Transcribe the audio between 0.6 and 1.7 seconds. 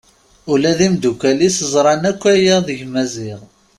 d imddukal-is